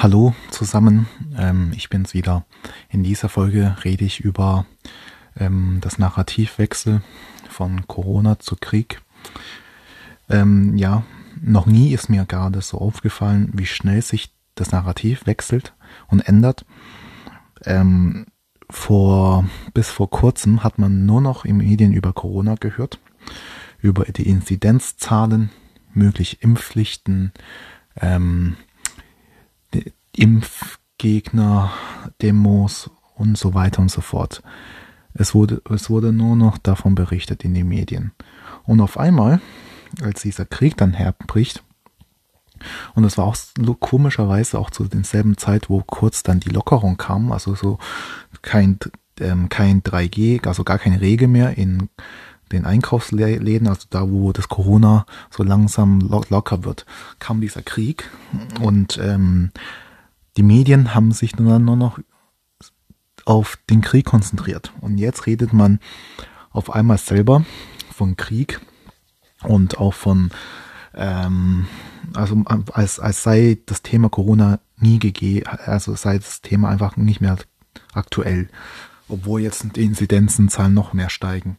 [0.00, 2.46] Hallo zusammen, ähm, ich bin's wieder.
[2.88, 4.64] In dieser Folge rede ich über
[5.36, 7.02] ähm, das Narrativwechsel
[7.48, 9.02] von Corona zu Krieg.
[10.28, 11.02] Ähm, ja,
[11.40, 15.74] noch nie ist mir gerade so aufgefallen, wie schnell sich das Narrativ wechselt
[16.06, 16.64] und ändert.
[17.64, 18.26] Ähm,
[18.70, 23.00] vor, bis vor kurzem hat man nur noch im Medien über Corona gehört,
[23.80, 25.50] über die Inzidenzzahlen,
[25.92, 27.32] mögliche Impfpflichten,
[28.00, 28.54] ähm,
[30.18, 31.72] Impfgegner,
[32.20, 34.42] Demos und so weiter und so fort.
[35.14, 38.12] Es wurde, es wurde nur noch davon berichtet in den Medien.
[38.64, 39.40] Und auf einmal,
[40.02, 41.62] als dieser Krieg dann herbricht,
[42.94, 43.36] und es war auch
[43.78, 47.78] komischerweise auch zu denselben Zeit, wo kurz dann die Lockerung kam, also so
[48.42, 48.78] kein,
[49.20, 51.88] ähm, kein 3G, also gar keine Regel mehr in
[52.50, 56.86] den Einkaufsläden, also da, wo das Corona so langsam locker wird,
[57.20, 58.10] kam dieser Krieg
[58.60, 59.52] und ähm,
[60.38, 61.98] die Medien haben sich dann nur noch
[63.24, 64.72] auf den Krieg konzentriert.
[64.80, 65.80] Und jetzt redet man
[66.50, 67.44] auf einmal selber
[67.92, 68.60] von Krieg
[69.42, 70.30] und auch von,
[70.94, 71.66] ähm,
[72.14, 77.20] also als, als sei das Thema Corona nie gegeben, also sei das Thema einfach nicht
[77.20, 77.36] mehr
[77.92, 78.48] aktuell,
[79.08, 81.58] obwohl jetzt die Inzidenzenzahlen noch mehr steigen.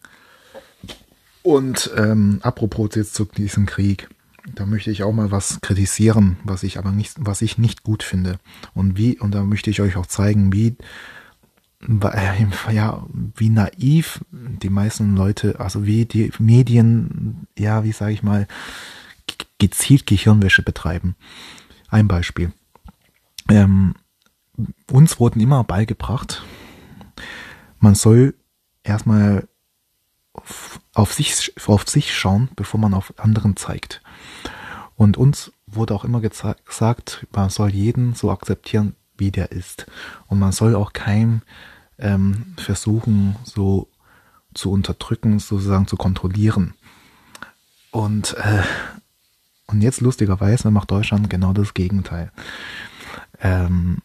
[1.43, 4.09] Und ähm, apropos jetzt zu diesem Krieg
[4.55, 8.03] da möchte ich auch mal was kritisieren, was ich aber nicht, was ich nicht gut
[8.03, 8.39] finde.
[8.73, 10.75] Und wie, und da möchte ich euch auch zeigen, wie,
[11.81, 13.05] äh, ja,
[13.35, 18.47] wie naiv die meisten Leute, also wie die Medien, ja, wie sage ich mal,
[19.57, 21.15] gezielt Gehirnwäsche betreiben.
[21.89, 22.51] Ein Beispiel.
[23.49, 23.95] Ähm,
[24.91, 26.43] uns wurden immer beigebracht,
[27.79, 28.35] man soll
[28.83, 29.47] erstmal
[30.99, 34.01] auf sich, auf sich schauen, bevor man auf anderen zeigt.
[34.95, 39.85] Und uns wurde auch immer gesagt, man soll jeden so akzeptieren, wie der ist.
[40.27, 41.41] Und man soll auch keinem
[41.97, 43.87] ähm, versuchen, so
[44.53, 46.73] zu unterdrücken, sozusagen zu kontrollieren.
[47.91, 48.63] Und, äh,
[49.67, 52.31] und jetzt lustigerweise macht Deutschland genau das Gegenteil.
[53.39, 53.99] Ähm,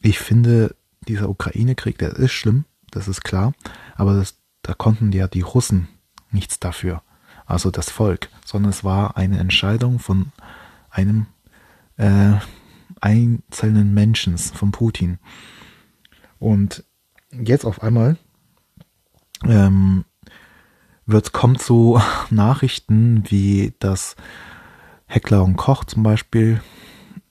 [0.00, 0.74] ich finde,
[1.06, 3.52] dieser Ukraine-Krieg, der ist schlimm, das ist klar,
[3.96, 5.88] aber das, da konnten ja die Russen
[6.30, 7.02] nichts dafür
[7.48, 10.32] also das Volk, sondern es war eine Entscheidung von
[10.90, 11.26] einem
[11.96, 12.34] äh,
[13.00, 15.18] einzelnen Menschen, von Putin.
[16.38, 16.84] Und
[17.32, 18.18] jetzt auf einmal
[19.44, 20.04] ähm,
[21.06, 22.00] wird, kommt so
[22.30, 24.14] Nachrichten wie, dass
[25.06, 26.60] Heckler und Koch zum Beispiel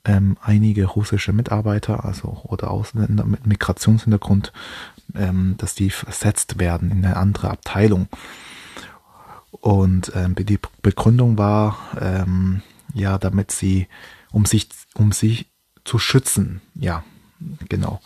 [0.04, 4.52] ähm, einige russische Mitarbeiter, also oder Ausländer mit Migrationshintergrund,
[5.14, 8.08] ähm, dass die versetzt werden in eine andere Abteilung.
[9.52, 12.62] Und ähm, die Begründung war, ähm,
[12.94, 13.88] ja, damit sie,
[14.32, 15.48] um sich, um sich
[15.84, 17.04] zu schützen, ja,
[17.70, 18.02] genau.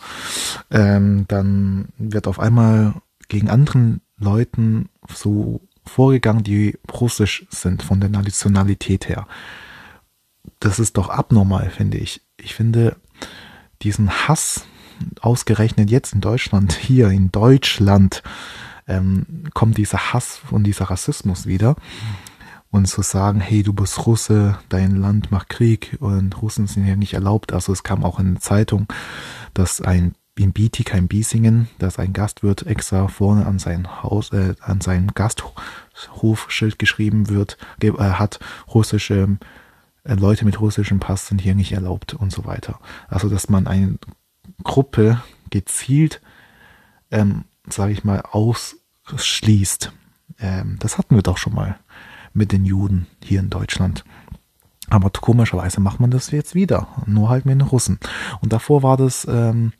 [0.70, 2.94] Ähm, dann wird auf einmal
[3.28, 9.26] gegen anderen Leuten so vorgegangen, die russisch sind, von der Nationalität her.
[10.60, 12.22] Das ist doch abnormal, finde ich.
[12.36, 12.96] Ich finde
[13.82, 14.64] diesen Hass,
[15.20, 18.22] ausgerechnet jetzt in Deutschland, hier in Deutschland,
[18.86, 21.76] ähm, kommt dieser Hass und dieser Rassismus wieder.
[22.70, 26.96] Und zu sagen, hey, du bist Russe, dein Land macht Krieg und Russen sind ja
[26.96, 27.52] nicht erlaubt.
[27.52, 28.86] Also es kam auch in der Zeitung,
[29.52, 34.54] dass ein in Bietig, ein Biesingen, dass ein Gastwirt extra vorne an sein Haus, äh,
[34.60, 38.40] an sein Gasthofschild geschrieben wird, äh, hat
[38.72, 39.36] russische
[40.04, 42.80] äh, Leute mit russischem Pass sind hier nicht erlaubt und so weiter.
[43.08, 43.98] Also dass man eine
[44.64, 46.22] Gruppe gezielt
[47.10, 49.92] ähm, sage ich mal, ausschließt.
[50.40, 51.78] Ähm, das hatten wir doch schon mal
[52.32, 54.04] mit den Juden hier in Deutschland.
[54.88, 57.98] Aber komischerweise macht man das jetzt wieder, nur halt mit den Russen.
[58.40, 59.72] Und davor war das ähm,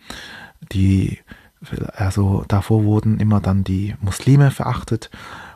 [0.71, 1.19] die,
[1.95, 5.11] also davor wurden immer dann die Muslime verachtet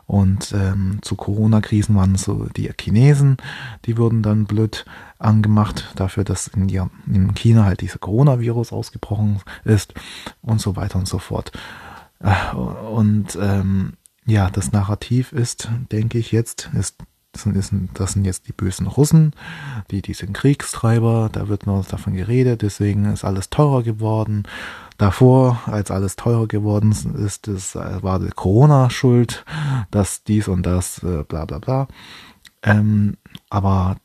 [0.05, 3.37] und ähm, zu Corona-Krisen waren so die Chinesen,
[3.85, 4.85] die wurden dann blöd
[5.19, 9.93] angemacht dafür, dass in, in China halt dieser Coronavirus ausgebrochen ist
[10.41, 11.51] und so weiter und so fort.
[12.19, 13.93] Und ähm,
[14.25, 16.97] ja, das Narrativ ist, denke ich jetzt, ist,
[17.31, 17.43] das
[18.13, 19.33] sind, jetzt die bösen Russen,
[19.91, 24.43] die, die sind Kriegstreiber, da wird nur davon geredet, deswegen ist alles teurer geworden.
[24.97, 29.45] Davor, als alles teurer geworden ist, das war die Corona schuld,
[29.91, 31.87] dass dies und das, äh, bla bla bla.
[32.63, 33.17] Ähm,
[33.49, 33.97] aber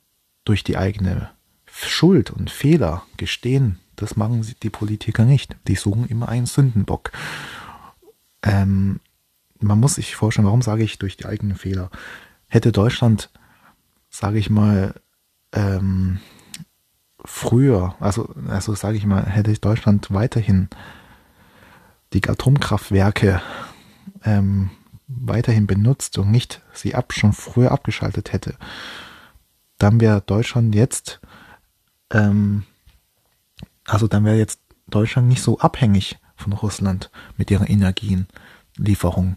[0.45, 1.31] durch die eigene
[1.67, 5.57] Schuld und Fehler gestehen, das machen die Politiker nicht.
[5.69, 7.13] Die suchen immer einen Sündenbock.
[8.43, 9.01] Ähm,
[9.61, 11.91] man muss sich vorstellen, warum sage ich durch die eigenen Fehler?
[12.49, 13.31] Hätte Deutschland,
[14.11, 14.95] sage ich mal,
[15.53, 16.21] ähm,
[17.25, 20.69] früher, also, also sage ich mal, hätte Deutschland weiterhin
[22.13, 23.41] die Atomkraftwerke
[24.25, 24.71] ähm,
[25.07, 28.57] weiterhin benutzt und nicht sie ab, schon früher abgeschaltet hätte,
[29.79, 31.21] dann wäre Deutschland jetzt,
[32.11, 32.65] ähm,
[33.85, 39.37] also dann wäre jetzt Deutschland nicht so abhängig von Russland mit ihren Energienlieferungen.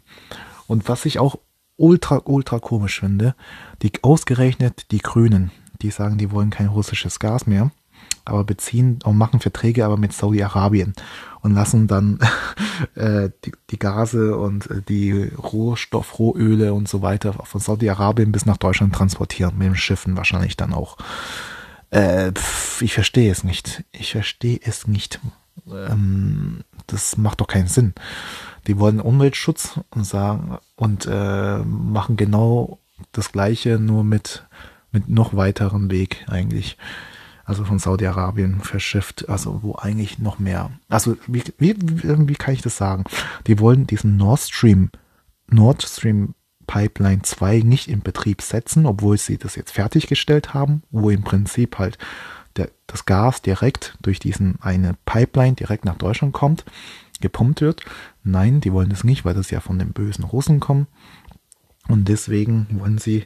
[0.67, 1.37] Und was ich auch
[1.77, 3.35] ultra, ultra komisch finde,
[3.81, 7.71] die ausgerechnet die Grünen, die sagen, die wollen kein russisches Gas mehr,
[8.23, 10.93] aber beziehen und machen Verträge aber mit Saudi-Arabien
[11.41, 12.19] und lassen dann
[12.95, 18.45] äh, die, die Gase und äh, die Rohstoff, Rohöle und so weiter von Saudi-Arabien bis
[18.45, 20.97] nach Deutschland transportieren, mit den Schiffen wahrscheinlich dann auch.
[21.91, 23.83] Äh, pf, ich verstehe es nicht.
[23.91, 25.19] Ich verstehe es nicht.
[25.71, 27.93] Ähm, das macht doch keinen Sinn.
[28.67, 32.79] Die wollen Umweltschutz und sagen und äh, machen genau
[33.11, 34.45] das Gleiche, nur mit
[34.95, 36.77] mit noch weiteren Weg eigentlich.
[37.43, 40.71] Also von Saudi-Arabien verschifft, also wo eigentlich noch mehr.
[40.89, 43.03] Also wie, wie, wie kann ich das sagen?
[43.45, 44.89] Die wollen diesen Nord Stream,
[45.47, 46.33] Nord Stream
[46.65, 51.77] Pipeline 2 nicht in Betrieb setzen, obwohl sie das jetzt fertiggestellt haben, wo im Prinzip
[51.77, 51.99] halt
[52.57, 56.65] der, das Gas direkt durch diesen eine Pipeline direkt nach Deutschland kommt,
[57.21, 57.81] gepumpt wird.
[58.23, 60.87] Nein, die wollen das nicht, weil das ja von den bösen Russen kommt.
[61.87, 63.25] Und deswegen wollen sie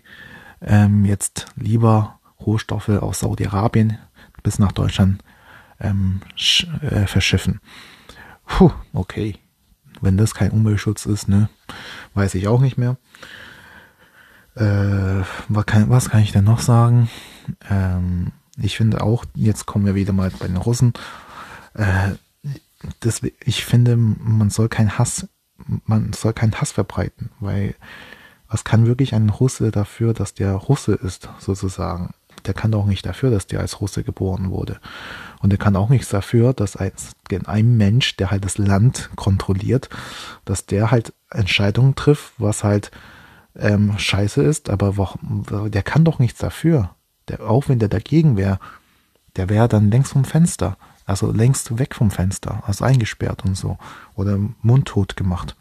[0.61, 3.97] ähm, jetzt lieber Rohstoffe aus Saudi-Arabien
[4.43, 5.23] bis nach Deutschland
[5.79, 6.21] ähm,
[6.81, 7.59] äh, verschiffen.
[8.45, 9.37] Puh, okay.
[10.01, 11.49] Wenn das kein Umweltschutz ist, ne,
[12.13, 12.97] weiß ich auch nicht mehr.
[14.55, 17.09] Äh, was, kann, was kann ich denn noch sagen?
[17.69, 20.93] Ähm, ich finde auch, jetzt kommen wir wieder mal bei den Russen.
[21.73, 22.11] Äh,
[22.99, 25.27] das, ich finde, man soll keinen Hass,
[25.85, 27.75] man soll keinen Hass verbreiten, weil
[28.47, 32.13] was kann wirklich ein Russe dafür, dass der Russe ist, sozusagen?
[32.45, 34.79] Der kann doch nicht dafür, dass der als Russe geboren wurde.
[35.39, 36.91] Und er kann auch nichts dafür, dass ein,
[37.45, 39.89] ein Mensch, der halt das Land kontrolliert,
[40.45, 42.91] dass der halt Entscheidungen trifft, was halt
[43.57, 44.93] ähm, scheiße ist, aber
[45.69, 46.95] der kann doch nichts dafür.
[47.29, 48.59] Der, auch wenn der dagegen wäre,
[49.35, 50.77] der wäre dann längst vom Fenster.
[51.05, 53.77] Also längst weg vom Fenster, also eingesperrt und so.
[54.15, 55.55] Oder mundtot gemacht.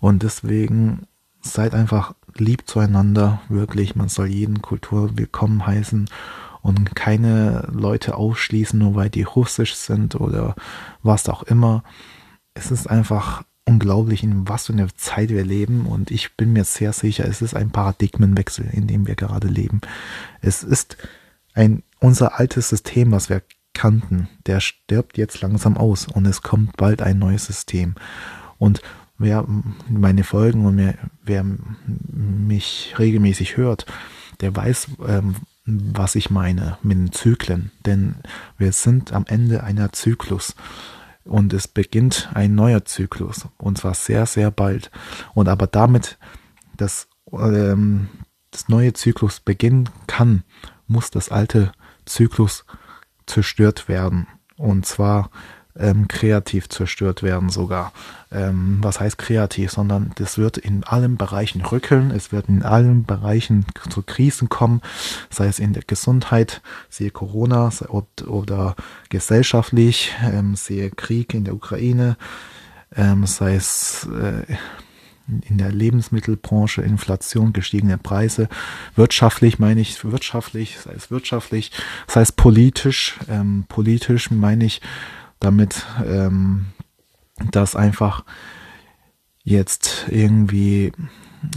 [0.00, 1.06] Und deswegen
[1.40, 3.96] seid einfach lieb zueinander, wirklich.
[3.96, 6.08] Man soll jeden Kultur willkommen heißen
[6.60, 10.54] und keine Leute ausschließen, nur weil die russisch sind oder
[11.02, 11.82] was auch immer.
[12.54, 16.64] Es ist einfach unglaublich, in was für einer Zeit wir leben und ich bin mir
[16.64, 19.80] sehr sicher, es ist ein Paradigmenwechsel, in dem wir gerade leben.
[20.40, 20.96] Es ist
[21.54, 23.42] ein unser altes System, was wir
[23.74, 27.94] kannten, der stirbt jetzt langsam aus und es kommt bald ein neues System.
[28.56, 28.80] Und
[29.18, 29.44] wer
[29.88, 31.44] meine Folgen und wer, wer
[31.86, 33.86] mich regelmäßig hört,
[34.40, 37.70] der weiß, ähm, was ich meine mit den Zyklen.
[37.84, 38.16] Denn
[38.56, 40.54] wir sind am Ende einer Zyklus.
[41.28, 43.46] Und es beginnt ein neuer Zyklus.
[43.58, 44.90] Und zwar sehr, sehr bald.
[45.34, 46.18] Und aber damit
[46.76, 48.08] das, ähm,
[48.50, 50.42] das neue Zyklus beginnen kann,
[50.86, 51.72] muss das alte
[52.06, 52.64] Zyklus
[53.26, 54.26] zerstört werden.
[54.56, 55.30] Und zwar
[55.78, 57.92] ähm, kreativ zerstört werden sogar.
[58.30, 59.70] Ähm, was heißt kreativ?
[59.70, 64.82] Sondern das wird in allen Bereichen rückeln, es wird in allen Bereichen zu Krisen kommen,
[65.30, 67.70] sei es in der Gesundheit, siehe Corona
[68.26, 68.76] oder
[69.08, 72.16] gesellschaftlich, ähm, sehe Krieg in der Ukraine,
[72.94, 74.56] ähm, sei es äh,
[75.48, 78.48] in der Lebensmittelbranche, Inflation, gestiegene Preise,
[78.96, 81.70] wirtschaftlich meine ich wirtschaftlich, sei es wirtschaftlich,
[82.06, 84.80] sei es politisch, ähm, politisch meine ich
[85.40, 86.66] damit, ähm,
[87.50, 88.24] dass einfach
[89.44, 90.92] jetzt irgendwie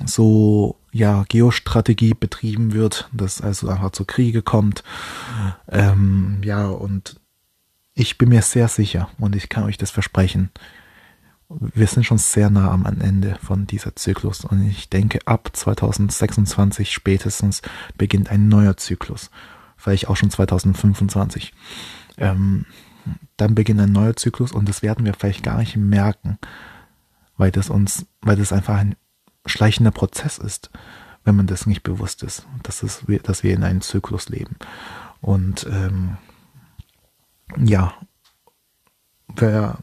[0.05, 4.83] so ja Geostrategie betrieben wird, dass also einfach zu Kriege kommt.
[5.67, 7.19] Ähm, ja, und
[7.93, 10.49] ich bin mir sehr sicher und ich kann euch das versprechen.
[11.49, 16.93] Wir sind schon sehr nah am Ende von dieser Zyklus und ich denke, ab 2026
[16.93, 17.61] spätestens
[17.97, 19.29] beginnt ein neuer Zyklus.
[19.75, 21.53] Vielleicht auch schon 2025.
[22.17, 22.65] Ähm,
[23.37, 26.37] dann beginnt ein neuer Zyklus und das werden wir vielleicht gar nicht merken,
[27.37, 28.95] weil das uns, weil das einfach ein
[29.45, 30.69] schleichender Prozess ist,
[31.23, 34.57] wenn man das nicht bewusst ist, dass, es, dass wir in einem Zyklus leben.
[35.21, 36.17] Und ähm,
[37.57, 37.93] ja,
[39.35, 39.77] wer,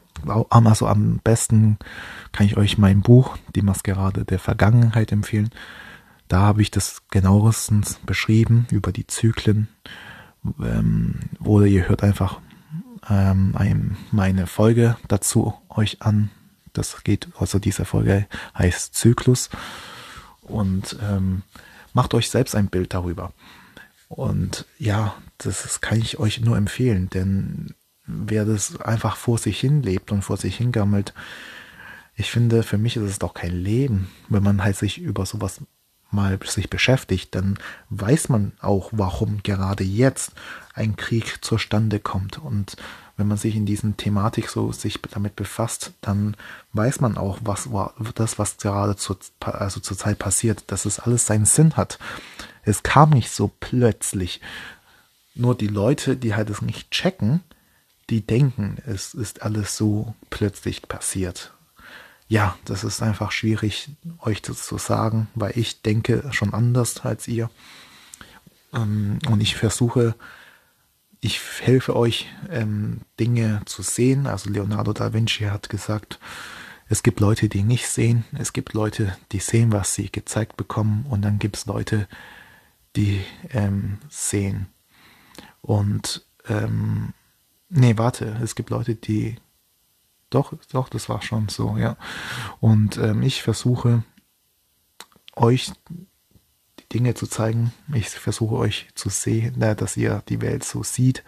[0.49, 1.77] also am besten
[2.31, 5.49] kann ich euch mein Buch, Die Maskerade der Vergangenheit empfehlen.
[6.27, 9.67] Da habe ich das genauestens beschrieben über die Zyklen.
[10.61, 12.39] Ähm, oder ihr hört einfach
[13.09, 16.29] ähm, ein, meine Folge dazu euch an.
[16.73, 19.49] Das geht, also diese Folge heißt Zyklus.
[20.41, 21.43] Und ähm,
[21.93, 23.33] macht euch selbst ein Bild darüber.
[24.07, 27.75] Und ja, das, das kann ich euch nur empfehlen, denn
[28.05, 31.13] wer das einfach vor sich hin lebt und vor sich hingammelt,
[32.15, 35.61] ich finde, für mich ist es doch kein Leben, wenn man halt sich über sowas
[36.11, 37.57] mal sich beschäftigt, dann
[37.89, 40.31] weiß man auch, warum gerade jetzt
[40.73, 42.37] ein Krieg zustande kommt.
[42.37, 42.77] Und
[43.17, 46.35] wenn man sich in diesen Thematik so sich damit befasst, dann
[46.73, 50.99] weiß man auch, was war das, was gerade zur, also zur Zeit passiert, dass es
[50.99, 51.99] alles seinen Sinn hat.
[52.63, 54.41] Es kam nicht so plötzlich.
[55.35, 57.41] Nur die Leute, die halt es nicht checken,
[58.09, 61.53] die denken, es ist alles so plötzlich passiert
[62.29, 67.27] ja, das ist einfach schwierig, euch das zu sagen, weil ich denke schon anders als
[67.27, 67.49] ihr.
[68.71, 70.13] Ähm, und ich versuche,
[71.21, 74.27] ich helfe euch, ähm, Dinge zu sehen.
[74.27, 76.19] Also Leonardo da Vinci hat gesagt,
[76.87, 78.23] es gibt Leute, die nicht sehen.
[78.37, 81.07] Es gibt Leute, die sehen, was sie gezeigt bekommen.
[81.09, 82.07] Und dann gibt es Leute,
[82.95, 84.67] die ähm, sehen.
[85.61, 87.13] Und ähm,
[87.69, 89.35] nee, warte, es gibt Leute, die
[90.29, 91.97] doch, doch, das war schon so, ja.
[92.59, 94.03] Und ähm, ich versuche
[95.35, 95.71] euch
[96.79, 97.73] die Dinge zu zeigen.
[97.93, 101.23] Ich versuche euch zu sehen, äh, dass ihr die Welt so sieht.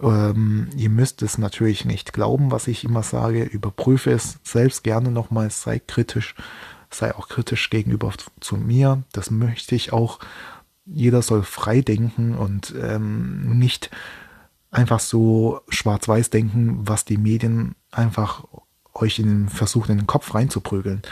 [0.00, 3.42] Ähm, ihr müsst es natürlich nicht glauben, was ich immer sage.
[3.42, 5.50] Überprüfe es selbst gerne nochmal.
[5.50, 6.34] Sei kritisch.
[6.90, 9.02] Sei auch kritisch gegenüber zu mir.
[9.12, 10.18] Das möchte ich auch.
[10.86, 13.90] Jeder soll frei denken und ähm, nicht
[14.70, 18.44] einfach so schwarz-weiß denken, was die Medien einfach
[18.94, 21.02] euch in den versuchen, in den Kopf reinzuprügeln.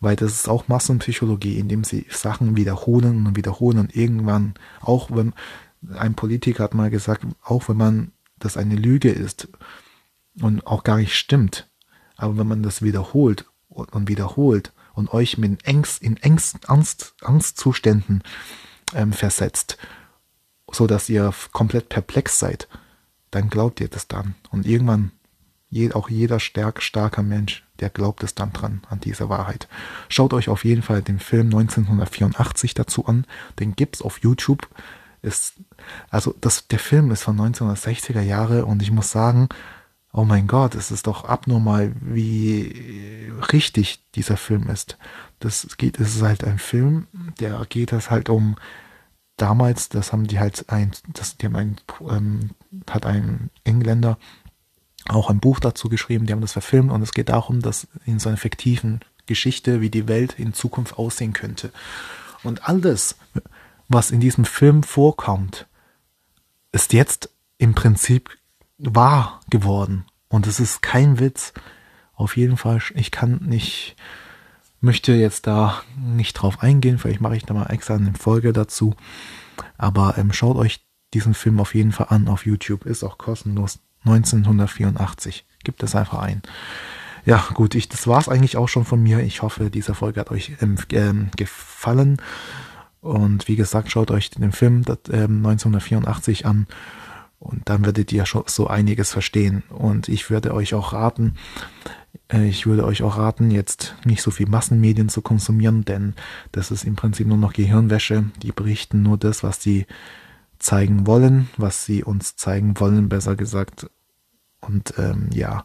[0.00, 5.32] Weil das ist auch Massenpsychologie, indem sie Sachen wiederholen und wiederholen und irgendwann, auch wenn
[5.94, 9.48] ein Politiker hat mal gesagt, auch wenn man das eine Lüge ist
[10.40, 11.68] und auch gar nicht stimmt,
[12.16, 18.22] aber wenn man das wiederholt und wiederholt und euch mit Ängst, in Ängst, Angst, Angstzuständen
[18.94, 19.78] ähm, versetzt,
[20.70, 22.68] so dass ihr komplett perplex seid,
[23.30, 24.34] dann glaubt ihr das dann.
[24.50, 25.12] Und irgendwann,
[25.72, 29.68] je, auch jeder stark, starker Mensch, der glaubt es dann dran, an diese Wahrheit.
[30.08, 33.26] Schaut euch auf jeden Fall den Film 1984 dazu an.
[33.58, 34.68] Den gibt's auf YouTube.
[35.22, 35.54] Ist,
[36.10, 39.48] also das, der Film ist von 1960er Jahre und ich muss sagen,
[40.12, 44.98] oh mein Gott, es ist doch abnormal, wie richtig dieser Film ist.
[45.38, 47.06] Das geht, es ist halt ein Film,
[47.40, 48.56] der geht es halt um
[49.38, 51.76] damals, das haben die halt ein, das, die haben ein,
[52.10, 52.50] ähm,
[52.90, 54.18] hat ein Engländer
[55.08, 58.18] auch ein Buch dazu geschrieben, die haben das verfilmt und es geht darum, dass in
[58.18, 61.72] so einer fiktiven Geschichte, wie die Welt in Zukunft aussehen könnte.
[62.42, 63.16] Und alles,
[63.88, 65.66] was in diesem Film vorkommt,
[66.72, 68.30] ist jetzt im Prinzip
[68.78, 70.04] wahr geworden.
[70.28, 71.52] Und es ist kein Witz.
[72.14, 73.96] Auf jeden Fall, ich kann nicht,
[74.80, 78.94] möchte jetzt da nicht drauf eingehen, vielleicht mache ich da mal extra eine Folge dazu.
[79.78, 83.78] Aber ähm, schaut euch diesen Film auf jeden Fall an auf YouTube, ist auch kostenlos.
[84.04, 85.44] 1984.
[85.64, 86.42] Gibt es einfach ein.
[87.24, 89.20] Ja, gut, ich, das war's eigentlich auch schon von mir.
[89.20, 92.20] Ich hoffe, diese Folge hat euch ähm, ähm, gefallen.
[93.00, 96.66] Und wie gesagt, schaut euch den Film das, ähm, 1984 an
[97.42, 99.64] und dann werdet ihr schon so einiges verstehen.
[99.68, 101.34] Und ich würde euch auch raten,
[102.32, 106.14] äh, ich würde euch auch raten, jetzt nicht so viel Massenmedien zu konsumieren, denn
[106.52, 108.24] das ist im Prinzip nur noch Gehirnwäsche.
[108.42, 109.86] Die berichten nur das, was sie
[110.62, 113.90] zeigen wollen, was sie uns zeigen wollen, besser gesagt.
[114.60, 115.64] Und ähm, ja,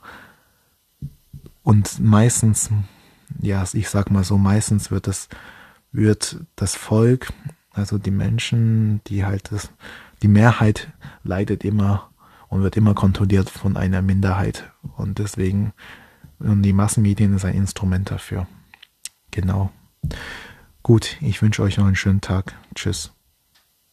[1.63, 2.69] und meistens,
[3.41, 5.27] ja, ich sag mal so, meistens wird das,
[5.91, 7.33] wird das Volk,
[7.71, 9.69] also die Menschen, die halt das,
[10.21, 10.91] die Mehrheit
[11.23, 12.09] leidet immer
[12.47, 14.71] und wird immer kontrolliert von einer Minderheit.
[14.95, 15.73] Und deswegen
[16.39, 18.47] und die Massenmedien ist ein Instrument dafür.
[19.31, 19.71] Genau.
[20.83, 22.55] Gut, ich wünsche euch noch einen schönen Tag.
[22.75, 23.16] Tschüss.